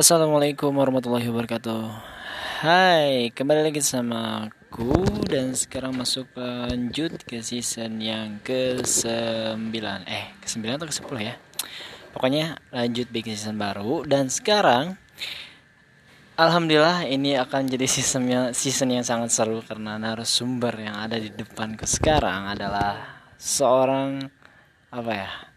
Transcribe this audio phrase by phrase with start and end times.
[0.00, 1.92] Assalamualaikum warahmatullahi wabarakatuh.
[2.64, 4.96] Hai, kembali lagi sama aku
[5.28, 9.60] Dan sekarang masuk lanjut ke season yang ke-9
[10.08, 11.36] Eh, ke-9 atau ke-10 ya?
[12.16, 14.96] Pokoknya lanjut bikin season baru Dan sekarang
[16.40, 21.28] Alhamdulillah ini akan jadi season yang, season yang sangat seru Karena narasumber yang ada di
[21.28, 24.24] depanku sekarang adalah Seorang
[24.96, 25.49] Apa ya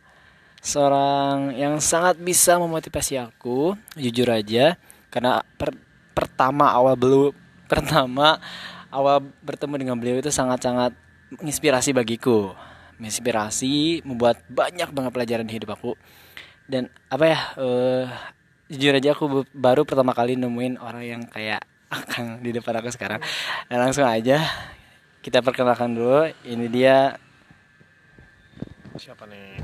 [0.63, 4.79] seorang yang sangat bisa memotivasi aku jujur aja
[5.11, 5.75] karena per,
[6.15, 7.35] pertama awal belum
[7.71, 8.39] pertama
[8.87, 10.95] awal bertemu dengan beliau itu sangat-sangat
[11.41, 12.53] menginspirasi bagiku.
[13.01, 15.97] Menginspirasi membuat banyak banget pelajaran di hidup aku.
[16.69, 18.05] Dan apa ya uh,
[18.69, 23.19] jujur aja aku baru pertama kali nemuin orang yang kayak akan di depan aku sekarang.
[23.67, 24.45] Dan langsung aja
[25.25, 26.29] kita perkenalkan dulu.
[26.45, 27.17] Ini dia
[28.93, 29.57] Siapa nih?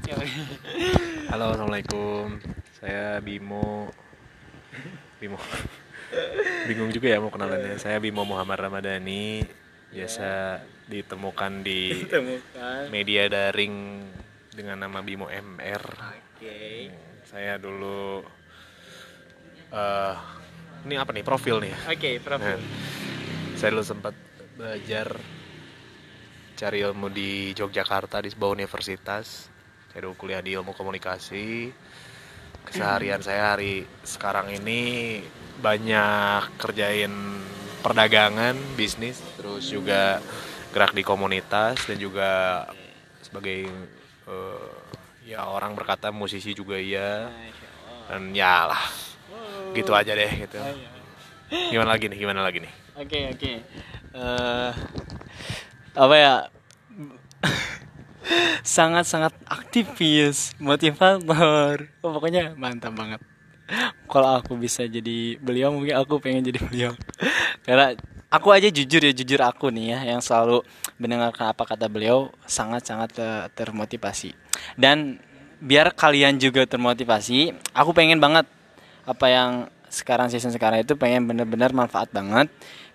[1.30, 2.42] Halo, assalamualaikum.
[2.82, 3.94] Saya Bimo.
[5.22, 5.38] Bimo.
[6.66, 7.78] Bingung juga ya mau kenalannya.
[7.78, 9.46] Saya Bimo Muhammad Ramadhani.
[9.94, 12.90] Biasa ditemukan di Ditemukan.
[12.90, 14.02] media daring
[14.50, 15.84] dengan nama Bimo MR.
[16.18, 16.90] Oke.
[17.30, 18.26] Saya dulu
[19.70, 20.16] eh
[20.90, 21.74] ini apa nih profil nih?
[21.86, 22.58] Oke, profil.
[22.58, 24.18] Nah, saya dulu sempat
[24.58, 25.14] belajar
[26.60, 29.48] cari ilmu di Yogyakarta di sebuah universitas.
[29.88, 31.72] Saya dulu kuliah di ilmu komunikasi.
[32.68, 35.24] Keseharian saya hari sekarang ini
[35.64, 37.16] banyak kerjain
[37.80, 40.20] perdagangan bisnis terus juga
[40.76, 42.68] gerak di komunitas dan juga
[43.24, 43.72] sebagai
[44.28, 44.72] eh,
[45.32, 47.32] ya orang berkata musisi juga iya.
[48.12, 48.84] Dan ya lah
[49.72, 50.60] gitu aja deh gitu.
[51.72, 52.74] Gimana lagi nih gimana lagi nih?
[53.00, 53.54] Oke, oke.
[54.12, 54.72] Eh,
[55.96, 56.34] apa ya?
[58.62, 61.90] Sangat-sangat aktivis, motivator.
[62.06, 63.22] Oh, pokoknya mantap banget.
[64.10, 66.92] Kalau aku bisa jadi beliau, mungkin aku pengen jadi beliau.
[67.66, 67.94] Karena
[68.30, 70.62] aku aja jujur ya, jujur aku nih ya, yang selalu
[70.98, 74.34] mendengarkan apa kata beliau, sangat-sangat eh, termotivasi.
[74.78, 75.22] Dan
[75.62, 78.46] biar kalian juga termotivasi, aku pengen banget
[79.06, 79.52] apa yang
[79.90, 82.48] sekarang season sekarang itu pengen bener-bener manfaat banget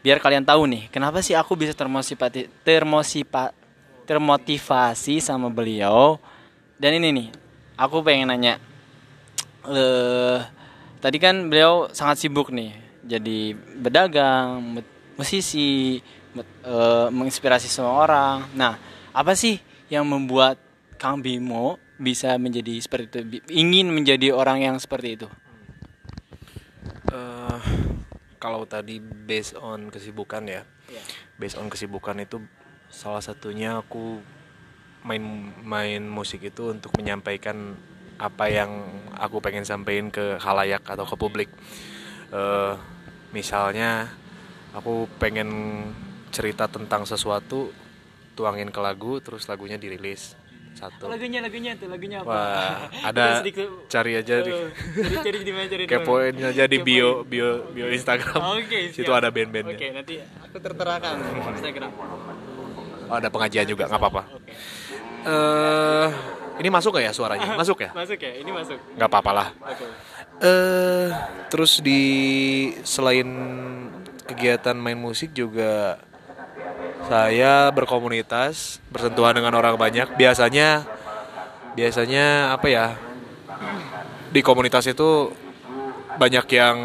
[0.05, 3.57] biar kalian tahu nih kenapa sih aku bisa termotivasi termosipa,
[4.05, 6.21] termotivasi sama beliau?
[6.77, 7.29] Dan ini nih
[7.81, 8.61] aku pengen nanya.
[9.65, 10.39] Eh
[11.01, 15.97] tadi kan beliau sangat sibuk nih jadi berdagang mu- musisi
[16.37, 18.45] mu- eh, menginspirasi semua orang.
[18.53, 18.77] Nah
[19.17, 19.57] apa sih
[19.89, 20.61] yang membuat
[21.01, 23.19] Kang Bimo bisa menjadi seperti itu
[23.55, 25.29] ingin menjadi orang yang seperti itu
[28.45, 30.69] kalau tadi based on kesibukan ya,
[31.41, 32.45] based on kesibukan itu
[32.93, 34.21] salah satunya aku
[35.01, 35.25] main
[35.65, 37.73] main musik itu untuk menyampaikan
[38.21, 38.85] apa yang
[39.17, 41.49] aku pengen sampaikan ke halayak atau ke publik.
[42.37, 42.77] Eh,
[43.33, 44.13] misalnya
[44.77, 45.49] aku pengen
[46.29, 47.73] cerita tentang sesuatu,
[48.37, 50.37] tuangin ke lagu, terus lagunya dirilis
[50.75, 51.07] satu.
[51.07, 52.77] lagunya lagunya tuh lagunya apa Wah,
[53.07, 53.41] ada
[53.95, 58.43] cari aja di cari cari di mana cari kepoin aja di bio bio bio Instagram.
[58.59, 59.23] Oke, Situ siap.
[59.23, 59.79] ada band-bandnya.
[59.79, 61.15] Oke, nanti aku terterakan
[61.55, 61.91] Instagram.
[63.05, 64.23] Oh, ada pengajian juga, nggak apa-apa.
[64.35, 64.53] Oke.
[65.25, 66.09] Eh,
[66.61, 67.57] ini masuk gak ya suaranya?
[67.61, 67.91] Masuk ya?
[67.97, 68.33] Masuk ya?
[68.45, 68.79] Ini masuk.
[68.95, 69.49] Nggak apa-apa lah.
[69.65, 69.87] Oke.
[70.45, 71.09] Eh,
[71.49, 72.03] terus di
[72.85, 73.29] selain
[74.25, 76.01] kegiatan main musik juga
[77.09, 80.17] saya berkomunitas, bersentuhan dengan orang banyak.
[80.17, 80.85] Biasanya
[81.77, 82.87] biasanya apa ya?
[84.35, 85.31] Di komunitas itu
[86.19, 86.79] banyak yang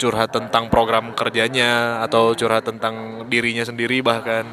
[0.00, 4.48] curhat tentang program kerjanya atau curhat tentang dirinya sendiri bahkan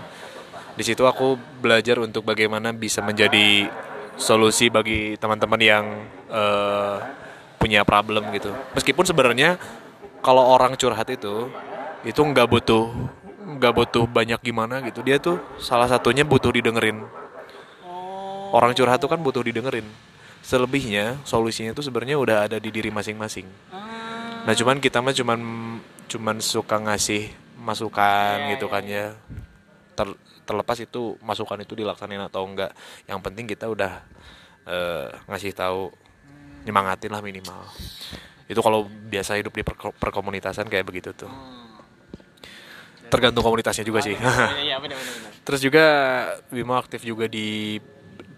[0.75, 3.71] di situ aku belajar untuk bagaimana bisa menjadi
[4.19, 5.85] solusi bagi teman-teman yang
[6.27, 6.95] eh,
[7.55, 9.55] punya problem gitu meskipun sebenarnya
[10.19, 11.47] kalau orang curhat itu
[12.03, 12.91] itu nggak butuh
[13.47, 16.99] nggak butuh banyak gimana gitu dia tuh salah satunya butuh didengerin
[18.51, 19.87] orang curhat tuh kan butuh didengerin
[20.43, 23.47] selebihnya solusinya itu sebenarnya udah ada di diri masing-masing
[24.47, 25.39] Nah cuman kita mah cuman
[26.07, 27.27] cuman suka ngasih
[27.59, 29.05] masukan Iya, gitu iya, kan ya.
[29.91, 32.71] Ter- terlepas itu masukan itu dilaksanain atau enggak.
[33.11, 33.99] Yang penting kita udah
[34.63, 35.91] eh, ngasih tahu
[36.63, 37.59] nyemangatin lah minimal.
[38.47, 41.31] Itu kalau biasa hidup di perko- perkomunitasan kayak begitu tuh.
[43.07, 44.13] Tergantung komunitasnya juga sih.
[44.13, 44.97] Iya, iya, benar.
[45.43, 45.85] Terus juga
[46.47, 47.79] Bimo aktif juga di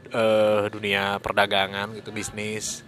[0.09, 2.85] eh, dunia perdagangan gitu bisnis.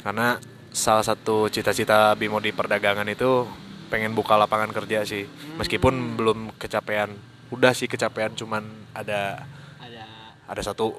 [0.00, 0.40] Karena
[0.70, 3.44] salah satu cita-cita Bimo di perdagangan itu
[3.88, 5.24] pengen buka lapangan kerja sih.
[5.56, 7.12] Meskipun belum kecapean.
[7.48, 8.60] Udah sih kecapean cuman
[8.92, 9.48] ada
[9.80, 10.04] Ada
[10.48, 10.96] ada satu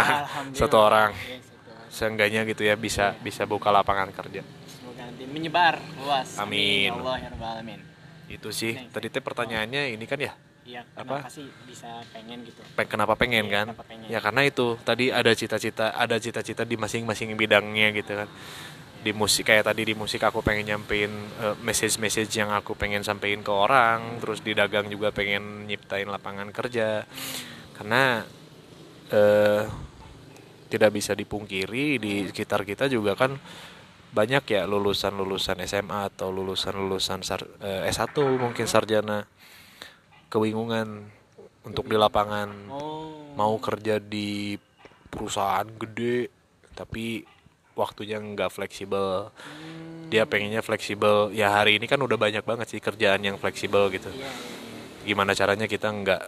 [0.60, 1.88] satu orang Iya, satu orang.
[1.88, 4.44] seenggaknya gitu ya bisa bisa buka lapangan kerja.
[4.68, 6.36] Semoga nanti menyebar luas.
[6.36, 6.92] Amin.
[6.92, 7.80] Ya Allah ya alamin.
[8.26, 8.74] Itu sih.
[8.90, 10.32] Tadi teh pertanyaannya ini kan ya?
[10.66, 11.30] Iya, Apa?
[11.30, 12.58] sih bisa pengen gitu?
[12.74, 13.66] peng- kenapa pengen Iya, kan?
[13.70, 14.06] kenapa pengen.
[14.10, 14.74] ya karena itu.
[14.82, 18.26] Tadi ada cita-cita ada cita-cita di masing-masing bidangnya gitu kan.
[19.06, 23.46] Di musik kayak tadi di musik aku pengen nyampein eh, message-message yang aku pengen sampein
[23.46, 27.06] ke orang terus di dagang juga pengen nyiptain lapangan kerja.
[27.78, 28.26] Karena
[29.14, 29.62] eh
[30.66, 33.38] tidak bisa dipungkiri di sekitar kita juga kan
[34.16, 37.20] banyak ya lulusan-lulusan SMA atau lulusan-lulusan
[37.60, 39.28] eh, S1 mungkin sarjana
[40.32, 41.12] kebingungan
[41.68, 42.48] untuk di lapangan.
[42.72, 43.12] Oh.
[43.36, 44.56] mau kerja di
[45.12, 46.32] perusahaan gede
[46.72, 47.20] tapi
[47.76, 49.28] waktunya nggak fleksibel.
[50.08, 51.36] Dia pengennya fleksibel.
[51.36, 54.08] Ya hari ini kan udah banyak banget sih kerjaan yang fleksibel gitu.
[54.08, 54.32] Iya,
[55.04, 56.22] gimana caranya kita nggak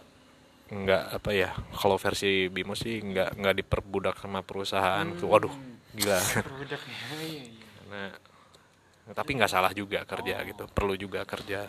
[0.68, 5.32] nggak apa ya kalau versi Bimo sih nggak nggak diperbudak sama perusahaan tuh.
[5.32, 6.20] Waduh gila
[7.92, 8.12] ya.
[9.08, 10.68] Nah tapi nggak salah juga kerja gitu.
[10.68, 11.64] Perlu juga kerja.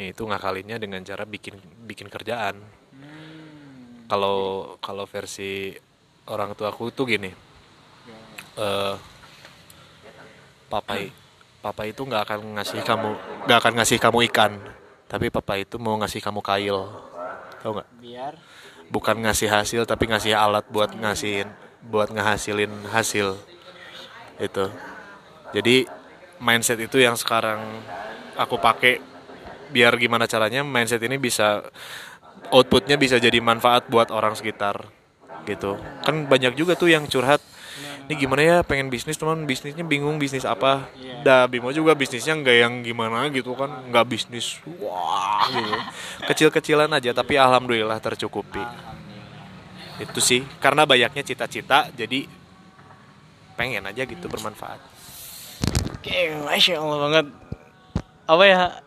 [0.00, 2.56] Ya itu ngakalinnya dengan cara bikin bikin kerjaan.
[2.90, 4.10] Hmm.
[4.10, 5.70] kalau kalau versi
[6.26, 7.30] orang tua aku tuh gini.
[8.56, 8.96] Eh
[10.70, 10.94] papa
[11.60, 13.10] papa itu nggak akan ngasih kamu
[13.44, 14.52] nggak akan ngasih kamu ikan.
[15.10, 16.78] Tapi papa itu mau ngasih kamu kail.
[17.60, 17.88] Tau nggak?
[18.00, 18.34] Biar.
[18.90, 21.50] Bukan ngasih hasil tapi ngasih alat buat ngasihin
[21.84, 23.36] buat ngehasilin hasil.
[24.40, 24.72] Itu
[25.50, 25.86] jadi
[26.40, 27.60] mindset itu yang sekarang
[28.34, 29.02] aku pakai
[29.70, 31.62] biar gimana caranya mindset ini bisa
[32.50, 34.88] outputnya bisa jadi manfaat buat orang sekitar
[35.46, 35.78] gitu.
[36.02, 37.38] Kan banyak juga tuh yang curhat
[38.10, 40.90] ini gimana ya pengen bisnis teman bisnisnya bingung bisnis apa?
[41.22, 45.76] Dah Bimo juga bisnisnya nggak yang gimana gitu kan nggak bisnis wah gitu.
[46.26, 48.62] Kecil-kecilan aja tapi alhamdulillah tercukupi.
[50.02, 52.26] Itu sih karena banyaknya cita-cita jadi
[53.54, 54.89] pengen aja gitu bermanfaat
[56.00, 57.26] Oke, masya Allah banget.
[58.24, 58.80] Apa ya?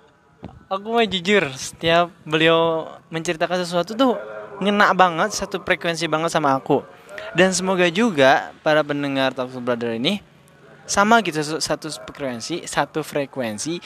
[0.66, 4.18] Aku mah jujur, setiap beliau menceritakan sesuatu tuh
[4.58, 6.82] ngena banget, satu frekuensi banget sama aku.
[7.38, 10.26] Dan semoga juga para pendengar Talk Brother ini
[10.90, 13.78] sama gitu satu frekuensi, satu frekuensi,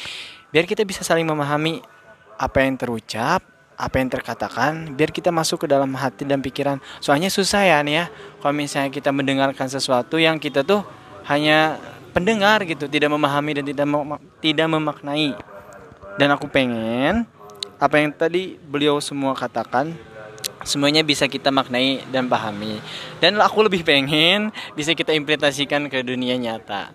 [0.47, 1.83] biar kita bisa saling memahami
[2.39, 3.43] apa yang terucap,
[3.75, 6.79] apa yang terkatakan, biar kita masuk ke dalam hati dan pikiran.
[7.03, 8.05] Soalnya susah ya nih ya,
[8.39, 10.87] kalau misalnya kita mendengarkan sesuatu yang kita tuh
[11.27, 11.75] hanya
[12.17, 15.37] pendengar gitu, tidak memahami dan tidak mem- tidak memaknai.
[16.17, 17.29] Dan aku pengen
[17.77, 19.93] apa yang tadi beliau semua katakan
[20.65, 22.81] semuanya bisa kita maknai dan pahami.
[23.21, 26.89] Dan aku lebih pengen bisa kita implementasikan ke dunia nyata.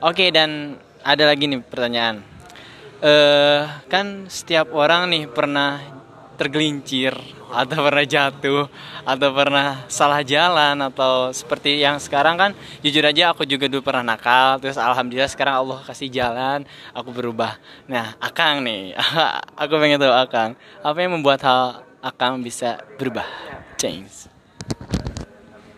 [0.00, 2.24] Oke, dan ada lagi nih pertanyaan.
[3.04, 5.91] Eh, kan setiap orang nih pernah
[6.42, 7.14] tergelincir
[7.54, 8.66] atau pernah jatuh
[9.06, 12.50] atau pernah salah jalan atau seperti yang sekarang kan
[12.82, 17.62] jujur aja aku juga dulu pernah nakal terus alhamdulillah sekarang Allah kasih jalan aku berubah.
[17.86, 18.98] Nah Akang nih
[19.62, 23.28] aku pengen tahu Akang apa yang membuat hal Akang bisa berubah?
[23.78, 24.26] Change.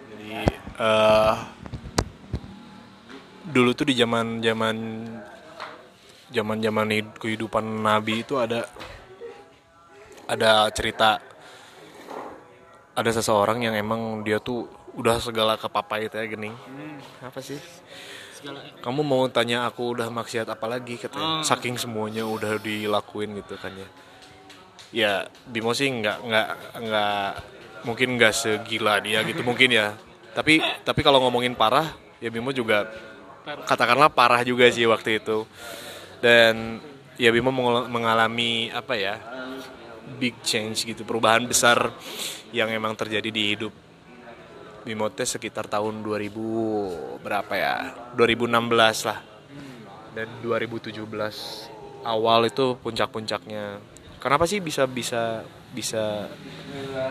[0.08, 0.48] Jadi
[0.80, 1.34] eh
[3.44, 4.76] dulu tuh di zaman zaman
[6.32, 8.64] zaman zaman hid- kehidupan Nabi itu ada
[10.28, 11.20] ada cerita
[12.94, 16.50] ada seseorang yang emang dia tuh udah segala kepapai itu ya gini
[17.18, 17.58] apa sih?
[18.84, 21.40] Kamu mau tanya aku udah maksiat apa lagi katanya.
[21.40, 23.88] Saking semuanya udah dilakuin gitu kan ya.
[24.94, 25.12] Ya
[25.48, 26.48] Bimo sih nggak nggak
[26.84, 27.28] nggak
[27.88, 29.96] mungkin nggak segila dia gitu mungkin ya.
[30.36, 32.86] Tapi tapi kalau ngomongin parah ya Bimo juga
[33.66, 35.48] katakanlah parah juga sih waktu itu.
[36.20, 36.78] Dan
[37.16, 37.50] ya Bimo
[37.88, 39.18] mengalami apa ya
[40.20, 41.92] big change gitu perubahan besar
[42.54, 43.72] yang emang terjadi di hidup
[44.84, 47.96] Bimo teh sekitar tahun 2000 berapa ya?
[48.20, 49.18] 2016 lah.
[50.12, 51.00] Dan 2017
[52.04, 53.80] awal itu puncak-puncaknya.
[54.20, 55.40] Kenapa sih bisa bisa
[55.72, 56.28] bisa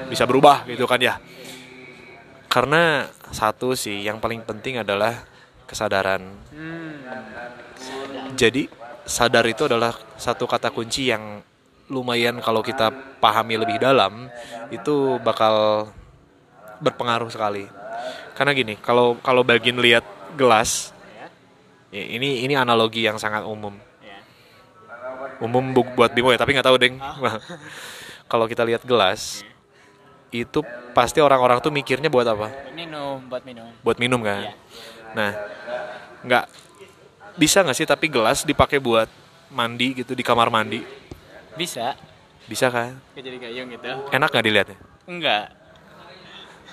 [0.06, 1.18] bisa berubah gitu kan ya?
[2.46, 5.26] Karena satu sih yang paling penting adalah
[5.66, 6.30] kesadaran.
[8.38, 8.70] Jadi
[9.02, 11.42] sadar itu adalah satu kata kunci yang
[11.92, 14.32] lumayan kalau kita pahami lebih dalam
[14.72, 15.88] itu bakal
[16.80, 17.68] berpengaruh sekali.
[18.34, 20.04] Karena gini kalau kalau bagian lihat
[20.36, 20.92] gelas
[21.94, 23.76] ya, ini ini analogi yang sangat umum.
[25.44, 26.96] Umum bu- buat Bimo ya tapi nggak tahu deng.
[28.32, 29.44] Kalau kita lihat gelas
[30.32, 30.64] itu
[30.96, 32.50] pasti orang-orang tuh mikirnya buat apa?
[32.74, 33.68] Minum buat minum.
[33.84, 34.50] Buat minum kan?
[34.50, 34.54] Iya.
[35.14, 35.32] nah
[36.26, 36.46] nggak
[37.38, 39.06] bisa nggak sih tapi gelas dipakai buat
[39.54, 40.82] mandi gitu di kamar mandi
[41.56, 41.96] bisa.
[42.50, 43.00] Bisa kan?
[43.16, 43.90] Jadi gayung gitu.
[44.12, 45.52] Enak nggak dilihatnya enggak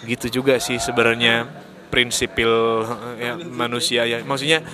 [0.06, 1.44] gitu juga sih sebenarnya
[1.92, 2.86] prinsipil
[3.18, 4.22] ya, manusia ya.
[4.22, 4.64] Maksudnya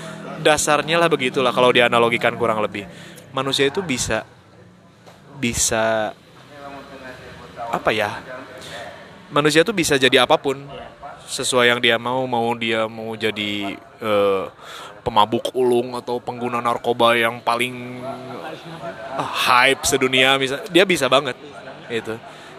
[0.44, 2.86] dasarnya lah begitulah kalau dianalogikan kurang lebih.
[3.34, 4.22] Manusia itu bisa
[5.40, 6.14] bisa
[7.72, 8.22] apa ya?
[9.32, 10.62] Manusia itu bisa jadi apa pun
[11.26, 14.44] sesuai yang dia mau mau dia mau jadi eh,
[15.02, 18.02] pemabuk ulung atau pengguna narkoba yang paling
[19.14, 21.34] ah, hype sedunia bisa dia bisa banget
[21.90, 22.14] itu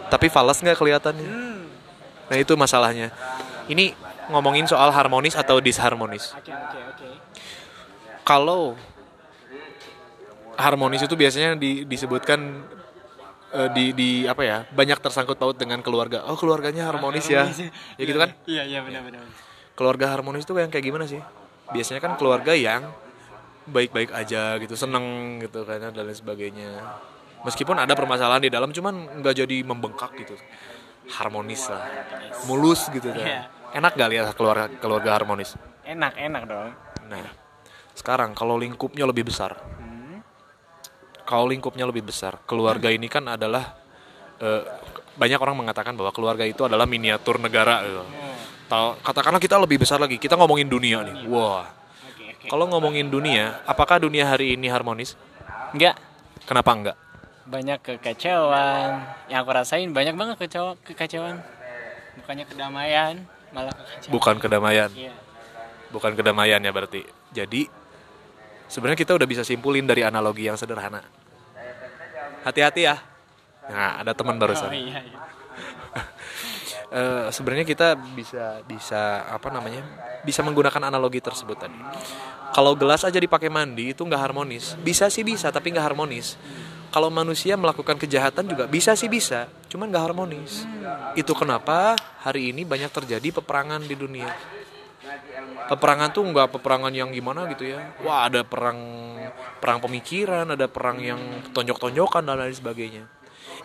[0.08, 1.30] tapi falas nggak kelihatannya?
[2.28, 3.12] Nah itu masalahnya.
[3.68, 3.92] Ini
[4.32, 6.32] ngomongin soal harmonis atau disharmonis?
[8.24, 8.76] Kalau
[10.56, 12.64] harmonis itu biasanya di- disebutkan
[13.54, 16.24] eh, di di apa ya banyak tersangkut paut dengan keluarga.
[16.28, 17.48] Oh keluarganya harmonis ya.
[17.96, 18.32] ya gitu kan?
[18.44, 19.24] Iya iya benar benar.
[19.78, 21.22] keluarga harmonis itu yang kayak gimana sih?
[21.70, 22.90] Biasanya kan keluarga yang
[23.70, 26.82] baik-baik aja gitu seneng gitu kan dan lain sebagainya.
[27.46, 30.34] Meskipun ada permasalahan di dalam cuman nggak jadi membengkak gitu.
[31.14, 31.86] Harmonis lah.
[32.50, 33.22] Mulus gitu kan.
[33.22, 33.40] Iya.
[33.68, 35.54] enak gak lihat keluarga keluarga harmonis?
[35.84, 36.72] Enak enak dong.
[37.08, 37.24] nah
[37.96, 39.56] sekarang kalau lingkupnya lebih besar
[41.28, 43.76] Kalau lingkupnya lebih besar keluarga ini kan adalah
[44.40, 44.64] eh,
[45.12, 48.00] banyak orang mengatakan bahwa keluarga itu adalah miniatur negara gitu.
[49.04, 51.64] Katakanlah kita lebih besar lagi kita ngomongin dunia nih wah
[52.04, 52.46] Oke oke.
[52.52, 55.16] kalau ngomongin dunia apakah dunia hari ini harmonis
[55.72, 55.96] Enggak
[56.44, 56.96] kenapa enggak
[57.48, 59.08] banyak kekacauan.
[59.32, 61.40] Yang aku rasain banyak banget kecewa kekacauan.
[62.20, 63.14] Bukannya kedamaian
[63.56, 64.12] malah kekacauan.
[64.12, 65.12] bukan kedamaian Iya.
[65.88, 67.00] bukan kedamaian ya berarti
[67.32, 67.64] jadi
[68.68, 71.02] sebenarnya kita udah bisa simpulin dari analogi yang sederhana.
[72.44, 72.96] Hati-hati ya.
[73.68, 75.20] Nah ada teman Oh barusan iya iya.
[76.88, 79.84] Eh, sebenarnya kita bisa bisa apa namanya
[80.24, 81.76] bisa menggunakan analogi tersebut tadi.
[82.56, 84.72] Kalau gelas aja dipakai mandi itu nggak harmonis.
[84.80, 86.40] Bisa sih bisa tapi nggak harmonis.
[86.88, 90.64] Kalau manusia melakukan kejahatan juga bisa sih bisa cuman nggak harmonis.
[91.12, 91.92] Itu kenapa
[92.24, 94.32] hari ini banyak terjadi peperangan di dunia
[95.68, 97.92] peperangan tuh nggak peperangan yang gimana gitu ya.
[98.00, 98.80] Wah ada perang
[99.60, 101.20] perang pemikiran ada perang yang
[101.52, 103.04] tonjok-tonjokan dan lain sebagainya.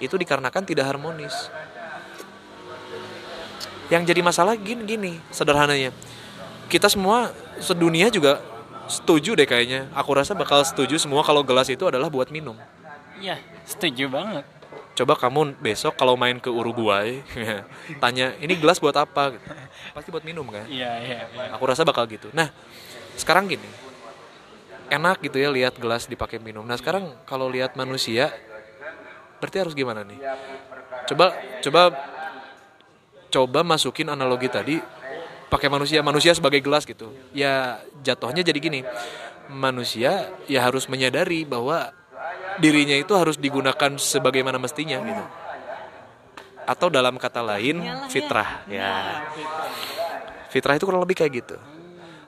[0.03, 1.33] Itu dikarenakan tidak harmonis.
[3.87, 5.95] Yang jadi masalah gini gini sederhananya.
[6.67, 7.31] Kita semua
[7.63, 8.43] sedunia juga
[8.91, 9.87] setuju deh kayaknya.
[9.95, 12.57] Aku rasa bakal setuju semua kalau gelas itu adalah buat minum.
[13.23, 14.43] Iya, setuju banget.
[14.93, 17.25] Coba kamu besok kalau main ke Uruguay
[18.03, 19.45] tanya ini gelas buat apa gitu.
[19.97, 20.69] pasti buat minum kan?
[20.69, 21.49] Iya iya iya.
[21.57, 22.29] aku rasa bakal gitu.
[22.29, 22.53] Nah
[23.17, 23.65] sekarang gini
[24.93, 26.61] enak gitu ya lihat gelas dipakai minum.
[26.61, 28.29] Nah sekarang kalau lihat manusia
[29.41, 30.21] berarti harus gimana nih?
[31.09, 31.33] Coba
[31.65, 31.81] coba
[33.33, 34.77] coba masukin analogi tadi
[35.49, 37.09] pakai manusia manusia sebagai gelas gitu.
[37.33, 38.81] Ya jatuhnya jadi gini
[39.49, 41.89] manusia ya harus menyadari bahwa
[42.59, 45.23] dirinya itu harus digunakan sebagaimana mestinya gitu.
[46.63, 49.23] Atau dalam kata lain fitrah ya.
[50.49, 51.57] Fitrah itu kurang lebih kayak gitu.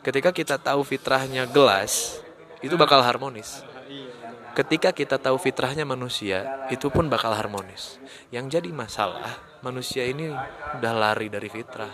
[0.02, 2.22] Ketika kita tahu fitrahnya gelas
[2.62, 3.62] itu bakal harmonis.
[4.56, 8.00] Ketika kita tahu fitrahnya manusia itu pun bakal harmonis.
[8.32, 10.30] Yang jadi masalah manusia ini
[10.80, 11.92] udah lari dari fitrah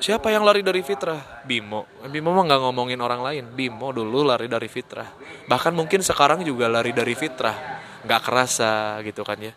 [0.00, 1.44] Siapa yang lari dari fitrah?
[1.44, 1.84] Bimo.
[2.08, 3.44] Bimo mah nggak ngomongin orang lain.
[3.52, 5.12] Bimo dulu lari dari fitrah.
[5.44, 7.84] Bahkan mungkin sekarang juga lari dari fitrah.
[8.08, 9.52] Nggak kerasa gitu kan ya.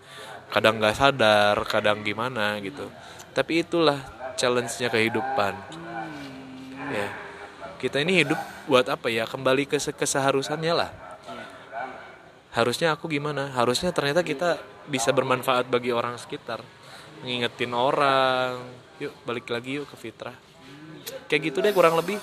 [0.51, 2.91] Kadang nggak sadar, kadang gimana gitu.
[3.31, 3.97] Tapi itulah
[4.35, 5.53] challenge-nya kehidupan.
[6.91, 7.07] Ya.
[7.79, 9.23] Kita ini hidup buat apa ya?
[9.23, 10.91] Kembali ke se- keseharusannya lah.
[12.51, 13.49] Harusnya aku gimana?
[13.55, 14.59] Harusnya ternyata kita
[14.91, 16.59] bisa bermanfaat bagi orang sekitar.
[17.23, 18.59] Ngingetin orang.
[19.03, 20.35] Yuk balik lagi yuk ke fitrah.
[21.27, 22.15] Kayak gitu deh kurang lebih.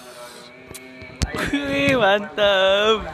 [1.53, 3.05] Wih, mantap.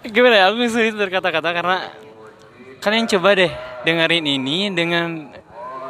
[0.00, 0.44] Gimana ya?
[0.48, 1.92] Aku sulit berkata-kata karena
[2.80, 3.52] kalian coba deh
[3.84, 5.28] dengerin ini dengan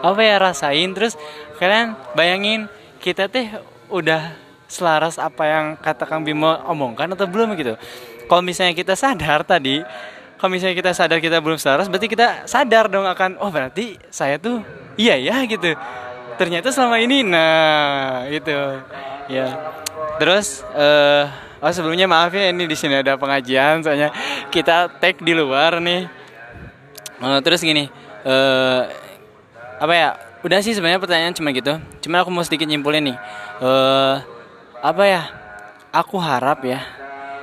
[0.02, 1.14] apa ya rasain terus
[1.62, 2.66] kalian bayangin
[2.98, 3.54] kita teh
[3.86, 4.34] udah
[4.66, 7.78] selaras apa yang kata Kang Bimo omongkan atau belum gitu.
[8.26, 9.82] Kalau misalnya kita sadar tadi,
[10.40, 14.40] kalau misalnya kita sadar kita belum selaras, berarti kita sadar dong akan oh berarti saya
[14.40, 14.64] tuh
[14.96, 15.76] iya ya gitu.
[16.40, 18.80] Ternyata selama ini nah gitu.
[19.28, 19.52] Ya.
[20.16, 21.28] Terus eh
[21.60, 24.16] oh sebelumnya maaf ya ini di sini ada pengajian soalnya
[24.48, 26.08] kita tag di luar nih.
[27.20, 27.92] Eh, terus gini,
[28.24, 28.82] eh
[29.76, 30.16] apa ya?
[30.40, 31.76] Udah sih sebenarnya pertanyaan cuma gitu.
[32.00, 33.16] Cuma aku mau sedikit nyimpulin nih.
[33.60, 34.16] Eh
[34.80, 35.22] apa ya?
[35.92, 36.99] Aku harap ya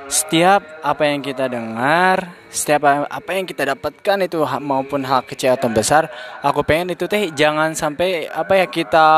[0.08, 5.68] setiap apa yang kita dengar, setiap apa yang kita dapatkan itu maupun hal kecil atau
[5.68, 6.08] besar,
[6.40, 9.08] aku pengen itu teh jangan sampai apa ya kita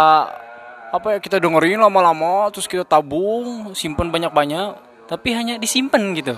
[0.90, 4.74] apa ya kita dengerin lama-lama terus kita tabung, simpen banyak-banyak,
[5.06, 6.34] tapi hanya disimpan gitu.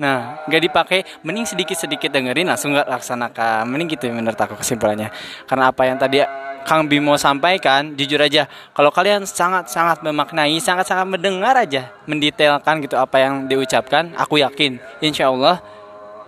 [0.00, 3.68] Nah, nggak dipakai, mending sedikit-sedikit dengerin langsung nggak laksanakan.
[3.68, 5.12] Mending gitu menurut aku kesimpulannya.
[5.44, 6.24] Karena apa yang tadi
[6.60, 8.44] Kang Bimo sampaikan, jujur aja,
[8.76, 15.32] kalau kalian sangat-sangat memaknai, sangat-sangat mendengar aja, mendetailkan gitu apa yang diucapkan, aku yakin, insya
[15.32, 15.58] Allah,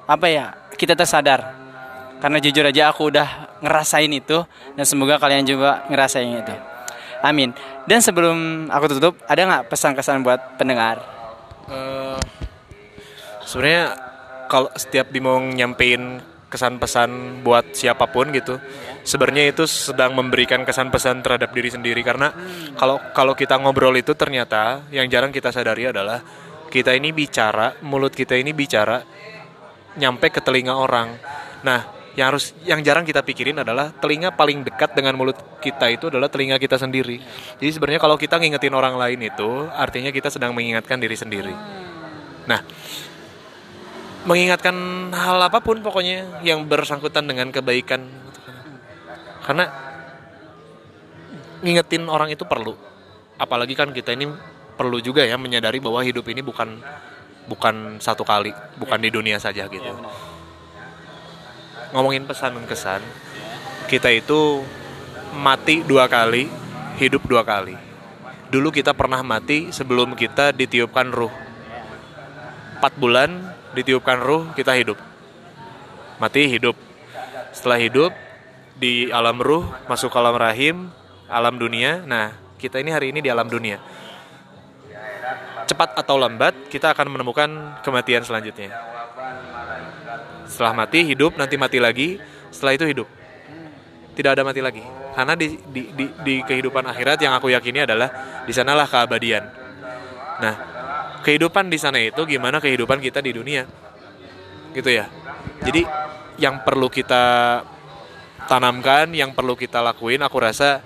[0.09, 1.53] apa ya, kita tersadar.
[2.19, 4.43] Karena jujur aja aku udah ngerasain itu,
[4.75, 6.55] dan semoga kalian juga ngerasain itu.
[7.23, 7.55] Amin.
[7.87, 11.03] Dan sebelum aku tutup, ada nggak pesan-kesan buat pendengar?
[11.71, 12.19] Eh,
[13.47, 13.95] sebenarnya
[14.51, 18.61] kalau setiap Bimo nyampein kesan-pesan buat siapa pun gitu.
[19.01, 22.29] Sebenarnya itu sedang memberikan kesan-pesan terhadap diri sendiri karena
[22.77, 26.21] kalau kalau kita ngobrol itu ternyata yang jarang kita sadari adalah
[26.69, 29.01] kita ini bicara mulut kita ini bicara
[29.97, 31.17] nyampe ke telinga orang.
[31.65, 36.13] Nah yang harus yang jarang kita pikirin adalah telinga paling dekat dengan mulut kita itu
[36.13, 37.17] adalah telinga kita sendiri.
[37.57, 41.55] Jadi sebenarnya kalau kita ngingetin orang lain itu artinya kita sedang mengingatkan diri sendiri.
[42.45, 42.61] Nah
[44.23, 44.75] mengingatkan
[45.11, 48.07] hal apa pun pokoknya yang bersangkutan dengan kebaikan.
[49.43, 49.67] Karena
[51.63, 52.79] ngingetin orang itu perlu.
[53.39, 54.31] Apalagi kan kita ini
[54.79, 56.79] perlu juga ya menyadari bahwa hidup ini bukan
[57.51, 59.93] bukan satu kali bukan di dunia saja gitu.
[61.93, 63.03] Ngomongin pesan dan kesan
[63.91, 64.63] kita itu
[65.37, 66.47] mati dua kali
[67.03, 67.75] hidup dua kali.
[68.53, 71.33] Dulu kita pernah mati sebelum kita ditiupkan ruh.
[72.79, 73.31] Empat bulan
[73.73, 74.97] ditiupkan ruh kita hidup.
[76.21, 76.77] Mati hidup.
[77.53, 78.13] Setelah hidup
[78.79, 80.77] di alam ruh masuk ke alam rahim
[81.29, 82.05] alam dunia.
[82.05, 83.81] Nah kita ini hari ini di alam dunia.
[85.67, 87.49] Cepat atau lambat kita akan menemukan
[87.81, 88.73] kematian selanjutnya.
[90.45, 92.21] Setelah mati hidup nanti mati lagi.
[92.53, 93.09] Setelah itu hidup.
[94.13, 94.85] Tidak ada mati lagi.
[95.17, 98.13] Karena di, di, di, di kehidupan akhirat yang aku yakini adalah
[98.45, 99.45] di sanalah keabadian.
[100.41, 100.55] Nah
[101.23, 103.65] kehidupan di sana itu gimana kehidupan kita di dunia?
[104.75, 105.07] Gitu ya.
[105.63, 105.87] Jadi
[106.43, 107.61] yang perlu kita
[108.51, 110.83] tanamkan yang perlu kita lakuin aku rasa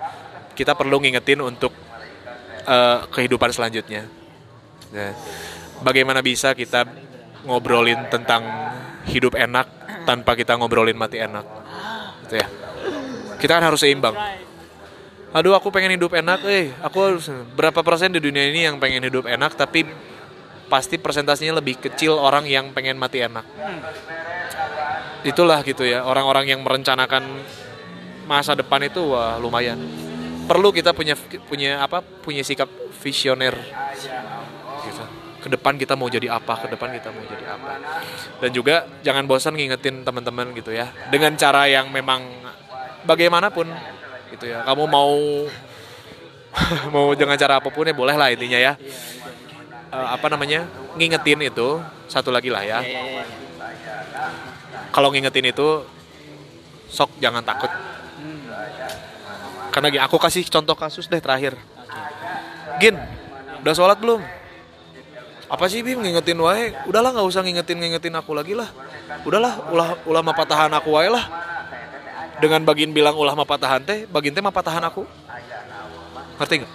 [0.53, 1.73] kita perlu ngingetin untuk
[2.65, 4.05] eh, kehidupan selanjutnya.
[4.93, 5.11] Nah,
[5.83, 6.87] bagaimana bisa kita
[7.43, 8.43] ngobrolin tentang
[9.09, 9.67] hidup enak
[10.07, 11.45] tanpa kita ngobrolin mati enak?
[12.25, 12.47] Gitu ya.
[13.37, 14.17] Kita kan harus seimbang.
[15.35, 16.73] Aduh aku pengen hidup enak eh.
[16.81, 17.21] Aku
[17.53, 19.85] berapa persen di dunia ini yang pengen hidup enak tapi
[20.67, 23.43] pasti persentasenya lebih kecil orang yang pengen mati enak.
[25.23, 27.23] Itulah gitu ya orang-orang yang merencanakan
[28.27, 29.79] masa depan itu wah lumayan.
[30.47, 31.15] Perlu kita punya
[31.47, 32.67] punya apa punya sikap
[32.99, 33.55] visioner.
[34.87, 35.03] Gitu.
[35.37, 37.71] ke depan kita mau jadi apa ke depan kita mau jadi apa.
[38.43, 42.23] Dan juga jangan bosan ngingetin teman-teman gitu ya dengan cara yang memang
[43.07, 43.67] bagaimanapun
[44.35, 44.67] gitu ya.
[44.67, 45.15] Kamu mau
[46.93, 48.73] mau dengan cara apa pun ya boleh lah intinya ya
[49.87, 50.67] Eh, apa namanya
[50.99, 51.79] ngingetin itu
[52.11, 52.83] satu lagi lah ya.
[54.91, 55.87] Kalau ngingetin itu
[56.91, 57.71] sok jangan takut.
[59.71, 61.55] Karena gini, aku kasih contoh kasus deh terakhir.
[62.83, 62.99] Gin
[63.63, 64.19] udah sholat belum?
[65.47, 66.75] Apa sih Bim ngingetin wae?
[66.83, 68.67] Udahlah nggak usah ngingetin ngingetin aku lagi lah.
[69.23, 71.23] Udahlah ulah ulah mapatahan aku wae lah.
[72.43, 75.07] Dengan bagin bilang ulah mapatahan teh bagin teh mapatahan aku.
[76.43, 76.73] Ngerti nggak?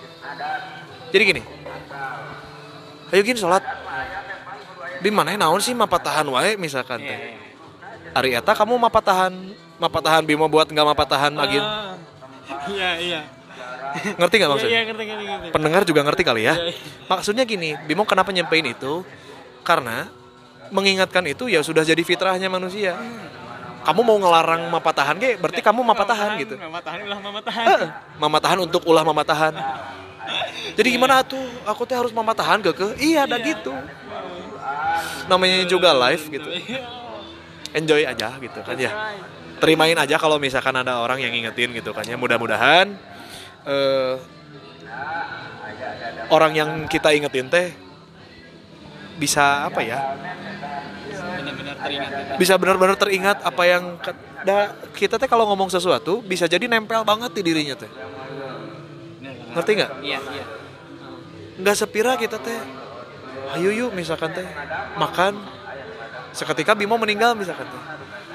[1.13, 1.43] Jadi gini
[3.13, 3.63] ayo Gin sholat
[4.99, 7.19] di mana naon sih mapatahan wae misalkan teh
[8.13, 9.33] Ari eta kamu mapatahan
[9.77, 11.65] mapatahan Bimo buat nggak mapatahan Agin
[12.63, 13.21] Iya, iya.
[14.15, 15.49] ngerti nggak maksudnya Iya, ngerti, ngerti, ngerti.
[15.51, 16.55] pendengar juga ngerti kali ya.
[16.55, 16.77] Iya, iya.
[17.11, 19.03] Maksudnya gini, Bimo kenapa nyampein itu?
[19.65, 20.07] Karena
[20.71, 22.95] mengingatkan itu ya sudah jadi fitrahnya manusia.
[23.83, 26.55] Kamu mau ngelarang mapatahan ge, berarti kamu mapatahan gitu.
[26.55, 27.65] Mama tahan, ulah mama tahan.
[27.67, 27.89] Eh,
[28.23, 29.53] Mamatahan untuk ulah mamatahan.
[30.73, 31.43] Jadi gimana tuh?
[31.69, 32.89] Aku teh harus mamatahan gak ke?
[33.01, 33.73] Iya, ada gitu.
[35.29, 36.49] Namanya juga live gitu.
[37.73, 38.93] Enjoy aja gitu kan ya.
[39.63, 42.19] Terimain aja kalau misalkan ada orang yang ngingetin gitu kan ya.
[42.19, 42.93] Mudah-mudahan
[43.65, 44.15] eh,
[46.29, 47.73] orang yang kita ingetin teh
[49.17, 49.99] bisa apa ya?
[51.39, 52.33] Benar-benar teringat kita.
[52.41, 53.83] Bisa benar-benar teringat apa yang
[54.99, 57.91] kita teh kalau ngomong sesuatu bisa jadi nempel banget di dirinya teh.
[59.53, 59.91] Ngerti nggak?
[60.03, 60.45] Iya, iya.
[61.61, 62.61] nggak sepira kita teh.
[63.53, 64.47] Ayo yuk misalkan teh.
[64.97, 65.37] Makan.
[66.33, 67.83] Seketika Bimo meninggal misalkan teh.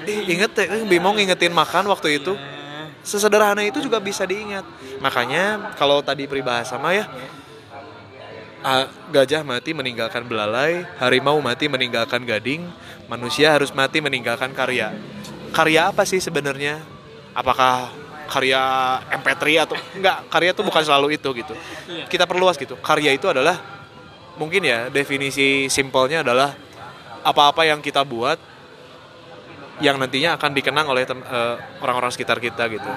[0.08, 0.68] Ih, inget teh.
[0.70, 2.38] Eh, Bimo ngingetin makan waktu itu.
[3.02, 4.64] Sesederhana itu juga bisa diingat.
[5.02, 7.06] Makanya kalau tadi peribahasa mah ya
[8.68, 12.68] ah, gajah mati meninggalkan belalai harimau mati meninggalkan gading
[13.08, 14.94] manusia harus mati meninggalkan karya.
[15.56, 16.84] Karya apa sih sebenarnya?
[17.32, 17.94] Apakah
[18.28, 18.62] karya
[19.10, 21.54] MP3 atau enggak karya itu bukan selalu itu gitu
[22.12, 23.58] kita perluas gitu karya itu adalah
[24.38, 26.54] mungkin ya definisi simpelnya adalah
[27.26, 28.38] apa-apa yang kita buat
[29.78, 32.90] yang nantinya akan dikenang oleh eh, orang-orang sekitar kita gitu.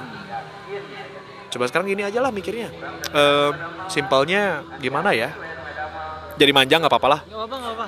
[1.51, 2.73] Coba sekarang gini aja lah mikirnya.
[3.13, 3.51] Eh,
[3.91, 5.35] simpelnya gimana ya?
[6.41, 7.21] Jadi manja nggak apa-apa lah.
[7.27, 7.87] Apa apa.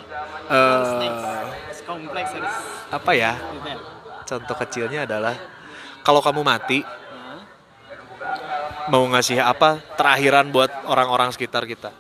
[0.52, 1.52] Eh,
[1.82, 2.54] Kompleks harus.
[2.92, 3.32] apa ya?
[4.28, 5.34] Contoh kecilnya adalah
[6.04, 6.84] kalau kamu mati
[8.90, 11.94] mau ngasih apa terakhiran buat orang-orang sekitar kita.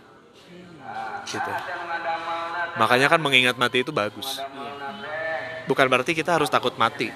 [1.28, 1.52] Gitu.
[2.80, 4.40] Makanya kan mengingat mati itu bagus.
[5.68, 7.12] Bukan berarti kita harus takut mati.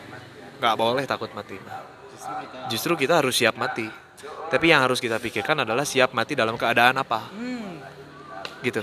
[0.62, 1.59] Nggak boleh takut mati.
[2.70, 3.88] Justru kita harus siap mati.
[4.46, 7.26] Tapi yang harus kita pikirkan adalah siap mati dalam keadaan apa.
[8.62, 8.81] Gitu.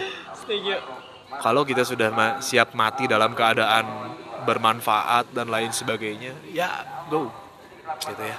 [1.39, 3.85] Kalau kita sudah ma- siap mati dalam keadaan
[4.43, 7.31] bermanfaat dan lain sebagainya, ya go.
[8.03, 8.37] Gitu ya.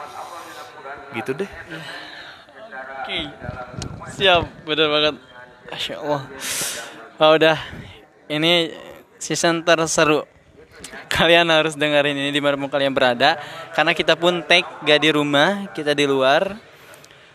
[1.16, 1.50] Gitu deh.
[3.05, 3.21] Oke.
[4.17, 5.14] Siap, bener banget.
[5.69, 6.23] Masya Allah.
[7.21, 7.61] Oh, udah.
[8.33, 8.73] Ini
[9.21, 10.25] season terseru.
[11.12, 13.37] Kalian harus dengerin ini di mana pun kalian berada.
[13.77, 16.57] Karena kita pun take gak di rumah, kita di luar.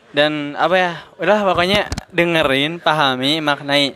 [0.09, 3.93] Dan apa ya, udah pokoknya dengerin, pahami, maknai.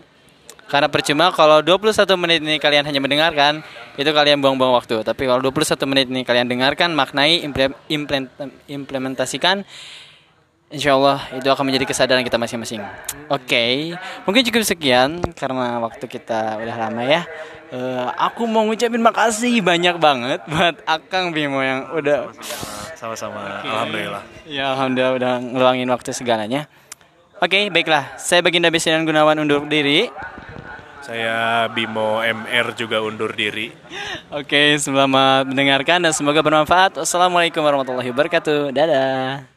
[0.70, 3.66] Karena percuma kalau 21 menit ini kalian hanya mendengarkan,
[3.98, 5.02] itu kalian buang-buang waktu.
[5.02, 8.30] Tapi kalau 21 menit ini kalian dengarkan, maknai, imple- imple-
[8.70, 9.66] implementasikan,
[10.74, 12.82] Insya Allah itu akan menjadi kesadaran kita masing-masing.
[13.30, 13.94] Oke,
[14.26, 17.22] mungkin cukup sekian karena waktu kita udah lama ya.
[17.70, 22.34] Eh, aku mau ngucapin makasih banyak banget buat Akang Bimo yang udah
[22.98, 23.62] Sama-sama.
[23.62, 24.24] Alhamdulillah.
[24.50, 26.66] ya alhamdulillah udah ngeluangin waktu segalanya.
[27.38, 28.18] Oke, baiklah.
[28.18, 30.10] Saya Baginda Besian Gunawan undur diri.
[31.06, 33.70] Saya Bimo MR juga undur diri.
[34.34, 36.98] Oke, selamat mendengarkan dan semoga bermanfaat.
[36.98, 38.72] Wassalamualaikum warahmatullahi wabarakatuh.
[38.74, 39.53] Dadah.